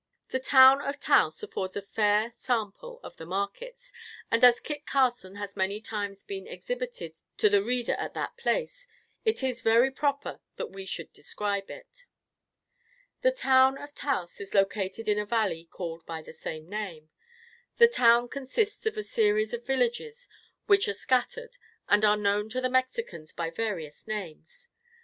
[0.29, 3.93] The town of Taos affords a fair sample of the markets,
[4.31, 8.87] and as Kit Carson has many times been exhibited to the reader at that place,
[9.25, 12.07] it is very proper that we should describe it.
[13.21, 17.11] The town of Taos is located in a valley called by the same name.
[17.77, 20.27] The town consists of a series of villages,
[20.65, 21.57] which are scattered,
[21.87, 24.67] and are known to the Mexicans by various names.